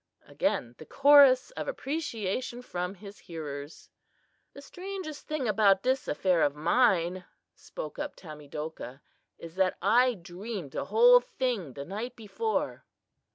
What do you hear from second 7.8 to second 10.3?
up Tamedokah, "is that I